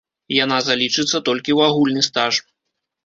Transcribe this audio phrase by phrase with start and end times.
[0.35, 2.33] Яна залічыцца толькі ў агульны стаж.